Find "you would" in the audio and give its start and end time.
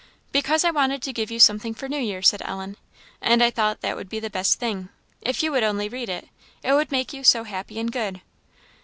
5.43-5.61